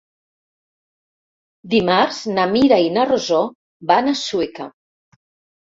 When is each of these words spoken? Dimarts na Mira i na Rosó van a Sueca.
Dimarts 1.73 2.23
na 2.39 2.47
Mira 2.55 2.81
i 2.87 2.89
na 2.97 3.05
Rosó 3.13 3.45
van 3.95 4.13
a 4.15 4.17
Sueca. 4.25 4.71